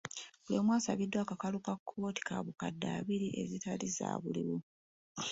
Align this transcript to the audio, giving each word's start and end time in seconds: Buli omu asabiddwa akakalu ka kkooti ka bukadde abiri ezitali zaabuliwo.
Buli 0.43 0.55
omu 0.59 0.71
asabiddwa 0.77 1.19
akakalu 1.23 1.57
ka 1.65 1.73
kkooti 1.77 2.21
ka 2.27 2.35
bukadde 2.45 2.87
abiri 2.97 3.27
ezitali 3.41 3.85
zaabuliwo. 3.97 4.57